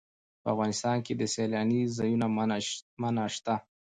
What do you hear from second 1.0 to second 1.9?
کې د سیلانی